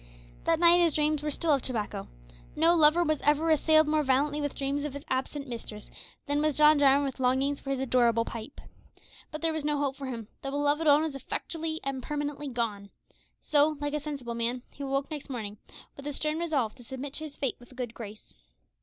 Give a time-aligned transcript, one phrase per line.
[0.45, 2.07] That night his dreams were still of tobacco!
[2.55, 5.91] No lover was ever assailed more violently with dreams of his absent mistress
[6.25, 8.59] than was John Jarwin with longings for his adorable pipe.
[9.29, 12.89] But there was no hope for him the beloved one was effectually and permanently gone;
[13.41, 15.59] so, like a sensible man, he awoke next morning
[15.95, 18.33] with a stern resolve to submit to his fate with a good grace.